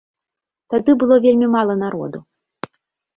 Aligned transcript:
Тады 0.73 0.95
было 1.03 1.15
вельмі 1.25 1.47
мала 1.57 1.73
народу. 1.83 2.19